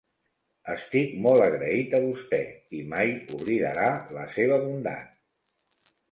[0.75, 2.39] Estic molt agraït a vostè,
[2.77, 5.93] i mai oblidarà la seva bondat.